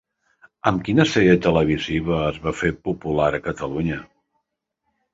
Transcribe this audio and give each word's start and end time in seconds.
Amb 0.71 0.79
quina 0.87 1.05
sèrie 1.11 1.35
televisiva 1.43 2.19
es 2.31 2.41
va 2.49 2.57
fer 2.65 2.75
popular 2.91 3.31
a 3.41 3.45
Catalunya? 3.53 4.03